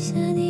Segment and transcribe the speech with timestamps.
[0.00, 0.49] 下你。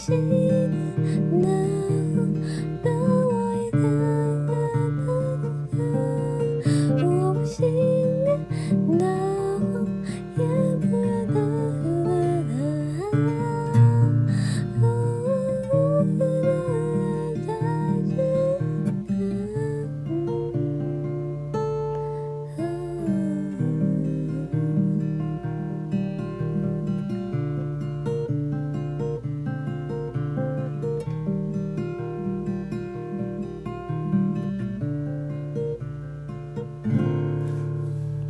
[0.00, 0.70] 纪念
[1.30, 1.79] 那。